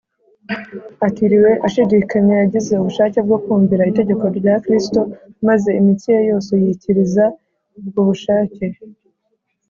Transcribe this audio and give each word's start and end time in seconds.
Atiriwe 1.07 1.51
ashidikanya, 1.67 2.33
yagize 2.41 2.71
ubushake 2.75 3.17
bwo 3.25 3.37
kumvira 3.43 3.87
itegeko 3.91 4.25
rya 4.39 4.55
Kristo 4.63 4.99
maze 5.47 5.69
imitsi 5.79 6.07
ye 6.13 6.19
yose 6.29 6.51
yikiriza 6.63 7.25
ubwo 7.77 7.99
bushake 8.07 8.65